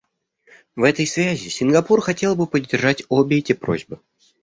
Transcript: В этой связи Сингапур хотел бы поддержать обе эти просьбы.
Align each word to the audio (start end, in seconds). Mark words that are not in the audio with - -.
В 0.75 0.81
этой 0.81 1.05
связи 1.05 1.49
Сингапур 1.49 2.01
хотел 2.01 2.35
бы 2.35 2.47
поддержать 2.47 3.03
обе 3.07 3.37
эти 3.37 3.53
просьбы. 3.53 3.99